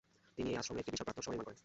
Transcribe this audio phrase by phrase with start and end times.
[0.35, 1.59] তিনি এই আশ্রমে একটি বিশাল প্রার্থনা সভা নির্মাণ করেন।